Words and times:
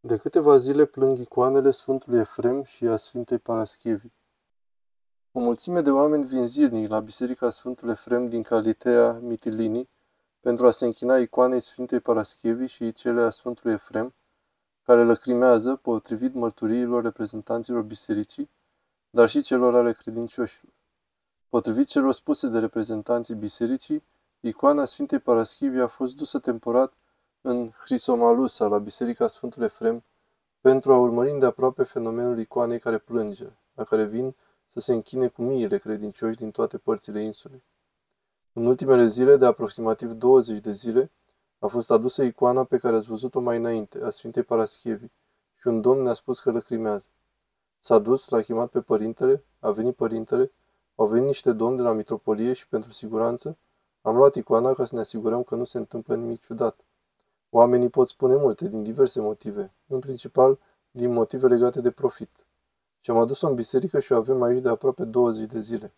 De 0.00 0.16
câteva 0.16 0.56
zile 0.56 0.84
plâng 0.84 1.18
icoanele 1.18 1.70
Sfântului 1.70 2.18
Efrem 2.18 2.62
și 2.62 2.86
a 2.86 2.96
Sfintei 2.96 3.38
Paraschivii. 3.38 4.12
O 5.32 5.40
mulțime 5.40 5.80
de 5.80 5.90
oameni 5.90 6.24
vin 6.24 6.46
zilnic 6.46 6.88
la 6.88 7.00
Biserica 7.00 7.50
Sfântului 7.50 7.92
Efrem 7.92 8.28
din 8.28 8.42
Calitea 8.42 9.12
Mitilini 9.12 9.88
pentru 10.40 10.66
a 10.66 10.70
se 10.70 10.84
închina 10.84 11.18
icoanei 11.18 11.60
Sfintei 11.60 12.00
Paraschivii 12.00 12.66
și 12.66 12.92
cele 12.92 13.20
a 13.20 13.30
Sfântului 13.30 13.72
Efrem, 13.72 14.14
care 14.82 15.04
lăcrimează, 15.04 15.76
potrivit 15.76 16.34
mărturiilor 16.34 17.02
reprezentanților 17.02 17.82
bisericii, 17.82 18.50
dar 19.10 19.28
și 19.28 19.42
celor 19.42 19.74
ale 19.74 19.92
credincioșilor. 19.92 20.72
Potrivit 21.48 21.86
celor 21.86 22.12
spuse 22.12 22.48
de 22.48 22.58
reprezentanții 22.58 23.34
bisericii, 23.34 24.04
icoana 24.40 24.84
Sfintei 24.84 25.18
Paraschivii 25.18 25.80
a 25.80 25.86
fost 25.86 26.14
dusă 26.16 26.38
temporat 26.38 26.92
în 27.40 27.70
Hrisomalusa, 27.84 28.66
la 28.66 28.78
Biserica 28.78 29.28
Sfântul 29.28 29.62
Efrem, 29.62 30.04
pentru 30.60 30.92
a 30.92 30.96
urmări 30.96 31.38
de 31.38 31.46
aproape 31.46 31.82
fenomenul 31.82 32.38
icoanei 32.38 32.78
care 32.78 32.98
plânge, 32.98 33.46
la 33.74 33.84
care 33.84 34.04
vin 34.04 34.36
să 34.68 34.80
se 34.80 34.92
închine 34.92 35.28
cu 35.28 35.42
miile 35.42 35.78
credincioși 35.78 36.36
din 36.36 36.50
toate 36.50 36.78
părțile 36.78 37.22
insulei. 37.22 37.64
În 38.52 38.66
ultimele 38.66 39.06
zile, 39.06 39.36
de 39.36 39.46
aproximativ 39.46 40.12
20 40.12 40.58
de 40.60 40.72
zile, 40.72 41.10
a 41.58 41.66
fost 41.66 41.90
adusă 41.90 42.22
icoana 42.22 42.64
pe 42.64 42.78
care 42.78 42.96
ați 42.96 43.08
văzut-o 43.08 43.40
mai 43.40 43.56
înainte, 43.56 44.02
a 44.02 44.10
Sfintei 44.10 44.42
Paraschievi, 44.42 45.06
și 45.54 45.66
un 45.66 45.80
domn 45.80 46.02
ne-a 46.02 46.12
spus 46.12 46.40
că 46.40 46.50
lăcrimează. 46.50 47.06
S-a 47.80 47.98
dus, 47.98 48.28
l-a 48.28 48.40
chemat 48.40 48.70
pe 48.70 48.80
părintele, 48.80 49.44
a 49.58 49.70
venit 49.70 49.96
părintele, 49.96 50.52
au 50.94 51.06
venit 51.06 51.26
niște 51.26 51.52
domni 51.52 51.76
de 51.76 51.82
la 51.82 51.92
mitropolie 51.92 52.52
și 52.52 52.68
pentru 52.68 52.92
siguranță 52.92 53.58
am 54.02 54.16
luat 54.16 54.34
icoana 54.34 54.72
ca 54.72 54.84
să 54.84 54.94
ne 54.94 55.00
asigurăm 55.00 55.42
că 55.42 55.54
nu 55.54 55.64
se 55.64 55.78
întâmplă 55.78 56.16
nimic 56.16 56.40
ciudat. 56.40 56.84
Oamenii 57.50 57.88
pot 57.88 58.08
spune 58.08 58.36
multe, 58.36 58.68
din 58.68 58.82
diverse 58.82 59.20
motive, 59.20 59.74
în 59.86 59.98
principal 59.98 60.58
din 60.90 61.12
motive 61.12 61.46
legate 61.46 61.80
de 61.80 61.90
profit. 61.90 62.30
Și 63.00 63.10
am 63.10 63.16
adus-o 63.16 63.48
în 63.48 63.54
biserică 63.54 63.98
și 64.00 64.12
o 64.12 64.16
avem 64.16 64.42
aici 64.42 64.62
de 64.62 64.68
aproape 64.68 65.04
20 65.04 65.50
de 65.50 65.60
zile. 65.60 65.92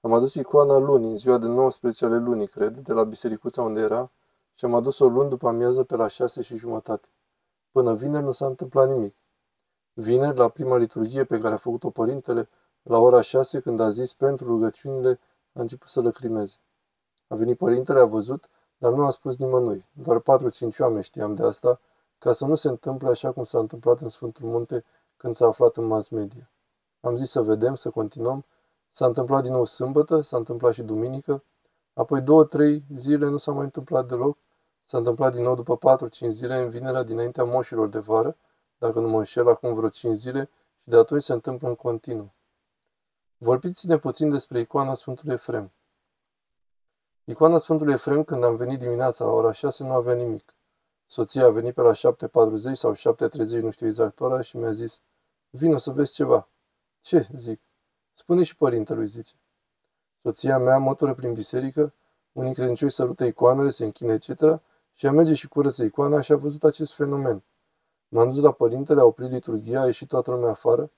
Am 0.00 0.12
adus 0.12 0.34
icoana 0.34 0.78
luni, 0.78 1.10
în 1.10 1.16
ziua 1.16 1.38
de 1.38 1.46
19 1.46 2.04
ale 2.04 2.18
lunii, 2.18 2.48
cred, 2.48 2.76
de 2.76 2.92
la 2.92 3.04
bisericuța 3.04 3.62
unde 3.62 3.80
era, 3.80 4.10
și 4.54 4.64
am 4.64 4.74
adus-o 4.74 5.08
luni 5.08 5.28
după 5.28 5.48
amiază 5.48 5.84
pe 5.84 5.96
la 5.96 6.08
șase 6.08 6.42
și 6.42 6.56
jumătate. 6.56 7.08
Până 7.70 7.94
vineri 7.94 8.24
nu 8.24 8.32
s-a 8.32 8.46
întâmplat 8.46 8.88
nimic. 8.88 9.14
Vineri, 9.92 10.36
la 10.36 10.48
prima 10.48 10.76
liturghie 10.76 11.24
pe 11.24 11.38
care 11.38 11.54
a 11.54 11.56
făcut-o 11.56 11.90
părintele, 11.90 12.48
la 12.82 12.98
ora 12.98 13.20
șase, 13.20 13.60
când 13.60 13.80
a 13.80 13.90
zis 13.90 14.12
pentru 14.12 14.46
rugăciunile, 14.46 15.20
a 15.52 15.60
început 15.60 15.88
să 15.88 16.00
lăcrimeze. 16.00 16.56
A 17.28 17.34
venit 17.34 17.56
părintele, 17.56 18.00
a 18.00 18.04
văzut, 18.04 18.48
dar 18.80 18.92
nu 18.92 19.06
a 19.06 19.10
spus 19.10 19.36
nimănui. 19.36 19.86
Doar 19.92 20.18
patru-cinci 20.18 20.78
oameni 20.78 21.02
știam 21.02 21.34
de 21.34 21.42
asta, 21.42 21.80
ca 22.18 22.32
să 22.32 22.44
nu 22.44 22.54
se 22.54 22.68
întâmple 22.68 23.08
așa 23.08 23.32
cum 23.32 23.44
s-a 23.44 23.58
întâmplat 23.58 24.00
în 24.00 24.08
Sfântul 24.08 24.48
Munte 24.48 24.84
când 25.16 25.34
s-a 25.34 25.46
aflat 25.46 25.76
în 25.76 25.84
mass 25.84 26.08
media. 26.08 26.50
Am 27.00 27.16
zis 27.16 27.30
să 27.30 27.42
vedem, 27.42 27.74
să 27.74 27.90
continuăm. 27.90 28.44
S-a 28.90 29.06
întâmplat 29.06 29.42
din 29.42 29.52
nou 29.52 29.64
sâmbătă, 29.64 30.20
s-a 30.20 30.36
întâmplat 30.36 30.72
și 30.72 30.82
duminică, 30.82 31.42
apoi 31.92 32.20
două-trei 32.20 32.84
zile 32.96 33.28
nu 33.28 33.36
s-a 33.36 33.52
mai 33.52 33.64
întâmplat 33.64 34.06
deloc, 34.06 34.36
s-a 34.84 34.98
întâmplat 34.98 35.32
din 35.32 35.42
nou 35.42 35.54
după 35.54 35.76
patru-cinci 35.76 36.32
zile 36.32 36.56
în 36.56 36.70
vinerea 36.70 37.02
dinaintea 37.02 37.44
moșilor 37.44 37.88
de 37.88 37.98
vară, 37.98 38.36
dacă 38.78 39.00
nu 39.00 39.08
mă 39.08 39.18
înșel 39.18 39.48
acum 39.48 39.74
vreo 39.74 39.88
cinci 39.88 40.16
zile, 40.16 40.50
și 40.82 40.88
de 40.88 40.96
atunci 40.96 41.22
se 41.22 41.32
întâmplă 41.32 41.68
în 41.68 41.74
continuu. 41.74 42.32
Vorbiți-ne 43.36 43.98
puțin 43.98 44.30
despre 44.30 44.58
icoana 44.58 44.94
Sfântului 44.94 45.34
Efrem. 45.34 45.70
Icoana 47.30 47.58
Sfântului 47.58 47.92
Efrem, 47.92 48.24
când 48.24 48.44
am 48.44 48.56
venit 48.56 48.78
dimineața 48.78 49.24
la 49.24 49.30
ora 49.30 49.52
6, 49.52 49.84
nu 49.84 49.92
avea 49.92 50.14
nimic. 50.14 50.54
Soția 51.06 51.44
a 51.44 51.50
venit 51.50 51.74
pe 51.74 51.80
la 51.80 51.92
7.40 51.92 51.98
sau 52.72 52.94
7.30, 52.94 53.60
nu 53.60 53.70
știu 53.70 53.86
exact 53.86 54.20
ora, 54.20 54.42
și 54.42 54.56
mi-a 54.56 54.72
zis, 54.72 55.00
vino 55.50 55.78
să 55.78 55.90
vezi 55.90 56.12
ceva. 56.12 56.48
Ce? 57.00 57.28
zic. 57.36 57.60
Spune 58.12 58.42
și 58.42 58.56
părintelui, 58.56 59.06
zice. 59.06 59.34
Soția 60.22 60.58
mea 60.58 60.78
mătură 60.78 61.14
prin 61.14 61.32
biserică, 61.32 61.92
unii 62.32 62.54
credincioși 62.54 62.94
sărută 62.94 63.24
icoanele, 63.24 63.70
se 63.70 63.84
închine, 63.84 64.12
etc. 64.12 64.60
Și 64.94 65.06
a 65.06 65.12
merge 65.12 65.34
și 65.34 65.48
curăță 65.48 65.84
icoana 65.84 66.20
și 66.20 66.32
a 66.32 66.36
văzut 66.36 66.64
acest 66.64 66.92
fenomen. 66.92 67.42
M-am 68.08 68.30
dus 68.30 68.42
la 68.42 68.52
părintele, 68.52 69.00
a 69.00 69.04
oprit 69.04 69.30
liturghia, 69.30 69.80
a 69.80 69.86
ieșit 69.86 70.08
toată 70.08 70.30
lumea 70.30 70.50
afară, 70.50 70.90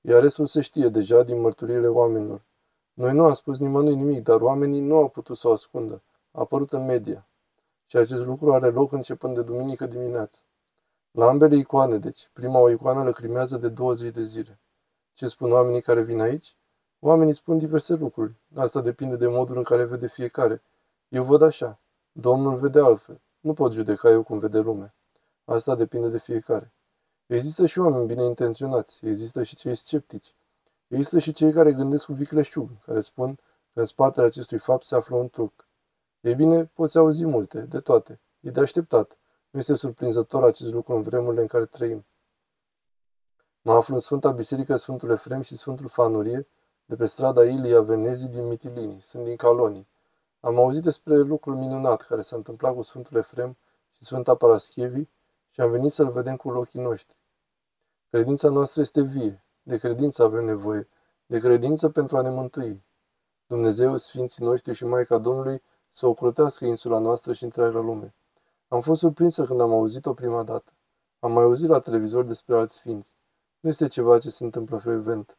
iar 0.00 0.22
restul 0.22 0.46
se 0.46 0.60
știe 0.60 0.88
deja 0.88 1.22
din 1.22 1.40
mărturiile 1.40 1.86
oamenilor. 1.86 2.46
Noi 2.98 3.12
nu 3.12 3.24
am 3.24 3.32
spus 3.32 3.58
nimănui 3.58 3.94
nimic, 3.94 4.22
dar 4.22 4.40
oamenii 4.40 4.80
nu 4.80 4.96
au 4.96 5.08
putut 5.08 5.36
să 5.36 5.48
o 5.48 5.52
ascundă. 5.52 6.02
A 6.32 6.40
apărut 6.40 6.72
în 6.72 6.84
media. 6.84 7.26
Și 7.86 7.96
acest 7.96 8.24
lucru 8.24 8.52
are 8.52 8.70
loc 8.70 8.92
începând 8.92 9.34
de 9.34 9.42
duminică 9.42 9.86
dimineață. 9.86 10.40
La 11.10 11.26
ambele 11.26 11.56
icoane, 11.56 11.98
deci, 11.98 12.30
prima 12.32 12.58
o 12.58 12.70
icoană 12.70 13.02
lăcrimează 13.02 13.56
de 13.56 13.68
20 13.68 14.12
de 14.14 14.22
zile. 14.22 14.58
Ce 15.14 15.28
spun 15.28 15.52
oamenii 15.52 15.80
care 15.80 16.02
vin 16.02 16.20
aici? 16.20 16.56
Oamenii 16.98 17.34
spun 17.34 17.58
diverse 17.58 17.94
lucruri. 17.94 18.34
Asta 18.54 18.80
depinde 18.80 19.16
de 19.16 19.26
modul 19.26 19.56
în 19.56 19.62
care 19.62 19.84
vede 19.84 20.06
fiecare. 20.06 20.62
Eu 21.08 21.24
văd 21.24 21.42
așa. 21.42 21.78
Domnul 22.12 22.58
vede 22.58 22.80
altfel. 22.80 23.20
Nu 23.40 23.54
pot 23.54 23.72
judeca 23.72 24.10
eu 24.10 24.22
cum 24.22 24.38
vede 24.38 24.58
lumea. 24.58 24.94
Asta 25.44 25.74
depinde 25.74 26.08
de 26.08 26.18
fiecare. 26.18 26.72
Există 27.26 27.66
și 27.66 27.78
oameni 27.78 28.06
bine 28.06 28.24
intenționați. 28.24 29.06
Există 29.06 29.42
și 29.42 29.56
cei 29.56 29.74
sceptici. 29.74 30.34
Există 30.88 31.18
și 31.18 31.32
cei 31.32 31.52
care 31.52 31.72
gândesc 31.72 32.04
cu 32.04 32.12
vicleșug, 32.12 32.70
care 32.84 33.00
spun 33.00 33.34
că 33.72 33.80
în 33.80 33.86
spatele 33.86 34.26
acestui 34.26 34.58
fapt 34.58 34.84
se 34.84 34.94
află 34.94 35.16
un 35.16 35.28
truc. 35.28 35.66
Ei 36.20 36.34
bine, 36.34 36.64
poți 36.64 36.98
auzi 36.98 37.24
multe, 37.24 37.60
de 37.60 37.80
toate. 37.80 38.20
E 38.40 38.50
de 38.50 38.60
așteptat. 38.60 39.18
Nu 39.50 39.58
este 39.58 39.74
surprinzător 39.74 40.44
acest 40.44 40.72
lucru 40.72 40.94
în 40.94 41.02
vremurile 41.02 41.40
în 41.40 41.46
care 41.46 41.64
trăim. 41.64 42.06
Mă 43.60 43.72
aflu 43.72 43.94
în 43.94 44.00
Sfânta 44.00 44.30
Biserică 44.30 44.76
Sfântul 44.76 45.10
Efrem 45.10 45.42
și 45.42 45.56
Sfântul 45.56 45.88
Fanurie, 45.88 46.46
de 46.84 46.96
pe 46.96 47.06
strada 47.06 47.44
Ilia 47.44 47.80
Venezii 47.80 48.28
din 48.28 48.46
Mitilini. 48.46 49.00
Sunt 49.00 49.24
din 49.24 49.36
Calonii. 49.36 49.88
Am 50.40 50.58
auzit 50.58 50.82
despre 50.82 51.16
lucrul 51.16 51.56
minunat 51.56 52.02
care 52.02 52.22
s-a 52.22 52.36
întâmplat 52.36 52.74
cu 52.74 52.82
Sfântul 52.82 53.16
Efrem 53.16 53.56
și 53.96 54.04
Sfânta 54.04 54.34
Paraschievi 54.34 55.04
și 55.50 55.60
am 55.60 55.70
venit 55.70 55.92
să-l 55.92 56.10
vedem 56.10 56.36
cu 56.36 56.48
ochii 56.48 56.80
noștri. 56.80 57.16
Credința 58.10 58.48
noastră 58.48 58.80
este 58.80 59.02
vie, 59.02 59.44
de 59.68 59.76
credință 59.76 60.22
avem 60.22 60.44
nevoie, 60.44 60.88
de 61.26 61.38
credință 61.38 61.88
pentru 61.88 62.16
a 62.16 62.20
ne 62.20 62.30
mântui. 62.30 62.84
Dumnezeu, 63.46 63.96
Sfinții 63.96 64.44
noștri 64.44 64.74
și 64.74 64.84
Maica 64.84 65.18
Domnului 65.18 65.62
să 65.88 66.06
ocrotească 66.06 66.64
insula 66.64 66.98
noastră 66.98 67.32
și 67.32 67.44
întreaga 67.44 67.78
lume. 67.78 68.14
Am 68.68 68.80
fost 68.80 69.00
surprinsă 69.00 69.44
când 69.44 69.60
am 69.60 69.72
auzit-o 69.72 70.14
prima 70.14 70.42
dată. 70.42 70.72
Am 71.18 71.32
mai 71.32 71.42
auzit 71.42 71.68
la 71.68 71.80
televizor 71.80 72.24
despre 72.24 72.56
alți 72.56 72.74
sfinți. 72.74 73.16
Nu 73.60 73.68
este 73.68 73.88
ceva 73.88 74.18
ce 74.18 74.30
se 74.30 74.44
întâmplă 74.44 74.78
frecvent. 74.78 75.38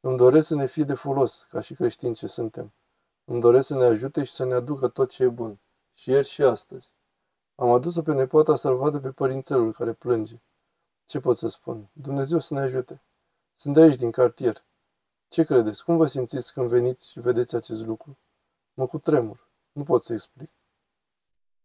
Îmi 0.00 0.16
doresc 0.16 0.46
să 0.46 0.54
ne 0.54 0.66
fie 0.66 0.84
de 0.84 0.94
folos, 0.94 1.46
ca 1.50 1.60
și 1.60 1.74
creștini 1.74 2.14
ce 2.14 2.26
suntem. 2.26 2.72
Îmi 3.24 3.40
doresc 3.40 3.66
să 3.66 3.74
ne 3.74 3.84
ajute 3.84 4.24
și 4.24 4.32
să 4.32 4.44
ne 4.44 4.54
aducă 4.54 4.88
tot 4.88 5.10
ce 5.10 5.22
e 5.22 5.28
bun. 5.28 5.60
Și 5.94 6.10
ieri 6.10 6.28
și 6.28 6.42
astăzi. 6.42 6.92
Am 7.54 7.70
adus-o 7.70 8.02
pe 8.02 8.12
nepoata 8.12 8.56
să-l 8.56 8.76
vadă 8.76 9.00
pe 9.00 9.10
părințelul 9.10 9.72
care 9.72 9.92
plânge. 9.92 10.40
Ce 11.04 11.20
pot 11.20 11.36
să 11.36 11.48
spun? 11.48 11.88
Dumnezeu 11.92 12.38
să 12.38 12.54
ne 12.54 12.60
ajute. 12.60 13.02
Sunt 13.54 13.74
de 13.74 13.80
aici, 13.80 13.96
din 13.96 14.10
cartier. 14.10 14.64
Ce 15.28 15.44
credeți? 15.44 15.84
Cum 15.84 15.96
vă 15.96 16.06
simțiți 16.06 16.52
când 16.52 16.68
veniți 16.68 17.10
și 17.10 17.20
vedeți 17.20 17.54
acest 17.54 17.86
lucru? 17.86 18.18
Mă 18.74 18.86
cutremur. 18.86 19.48
Nu 19.72 19.82
pot 19.82 20.04
să 20.04 20.12
explic. 20.12 20.50